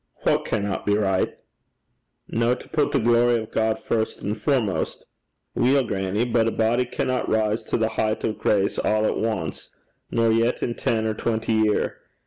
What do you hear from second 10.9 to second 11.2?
or